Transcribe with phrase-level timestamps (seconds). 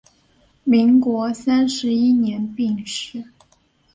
[0.63, 3.23] 民国三十一年病逝。